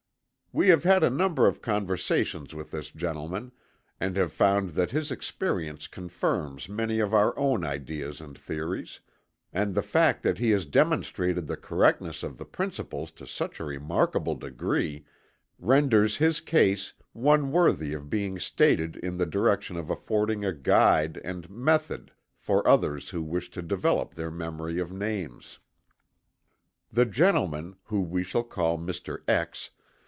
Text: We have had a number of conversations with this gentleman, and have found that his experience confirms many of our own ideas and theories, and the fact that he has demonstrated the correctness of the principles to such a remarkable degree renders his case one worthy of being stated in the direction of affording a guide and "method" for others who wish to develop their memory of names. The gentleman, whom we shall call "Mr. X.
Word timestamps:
We 0.53 0.67
have 0.67 0.83
had 0.83 1.01
a 1.01 1.09
number 1.09 1.47
of 1.47 1.61
conversations 1.61 2.53
with 2.53 2.71
this 2.71 2.91
gentleman, 2.91 3.53
and 4.01 4.17
have 4.17 4.33
found 4.33 4.71
that 4.71 4.91
his 4.91 5.09
experience 5.09 5.87
confirms 5.87 6.67
many 6.67 6.99
of 6.99 7.13
our 7.13 7.33
own 7.39 7.63
ideas 7.63 8.19
and 8.19 8.37
theories, 8.37 8.99
and 9.53 9.73
the 9.73 9.81
fact 9.81 10.23
that 10.23 10.39
he 10.39 10.49
has 10.51 10.65
demonstrated 10.65 11.47
the 11.47 11.55
correctness 11.55 12.21
of 12.21 12.37
the 12.37 12.43
principles 12.43 13.13
to 13.13 13.25
such 13.25 13.61
a 13.61 13.63
remarkable 13.63 14.35
degree 14.35 15.05
renders 15.57 16.17
his 16.17 16.41
case 16.41 16.95
one 17.13 17.53
worthy 17.53 17.93
of 17.93 18.09
being 18.09 18.37
stated 18.37 18.97
in 18.97 19.15
the 19.17 19.25
direction 19.25 19.77
of 19.77 19.89
affording 19.89 20.43
a 20.43 20.51
guide 20.51 21.17
and 21.23 21.49
"method" 21.49 22.11
for 22.35 22.67
others 22.67 23.11
who 23.11 23.23
wish 23.23 23.49
to 23.51 23.61
develop 23.61 24.15
their 24.15 24.29
memory 24.29 24.79
of 24.79 24.91
names. 24.91 25.59
The 26.91 27.05
gentleman, 27.05 27.77
whom 27.85 28.09
we 28.09 28.21
shall 28.23 28.43
call 28.43 28.77
"Mr. 28.77 29.19
X. 29.29 29.69